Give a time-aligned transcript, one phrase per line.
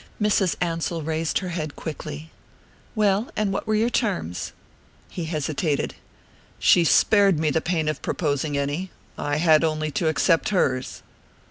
[0.19, 0.55] Mrs.
[0.61, 2.31] Ansell raised her head quickly.
[2.95, 4.51] "Well and what were your terms?"
[5.11, 5.93] He hesitated.
[6.57, 11.03] "She spared me the pain of proposing any I had only to accept hers."